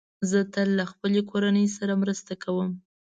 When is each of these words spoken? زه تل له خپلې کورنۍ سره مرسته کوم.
زه 0.29 0.39
تل 0.53 0.67
له 0.79 0.85
خپلې 0.91 1.21
کورنۍ 1.31 1.65
سره 1.77 1.93
مرسته 2.01 2.33
کوم. 2.43 2.69